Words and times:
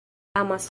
amas 0.35 0.59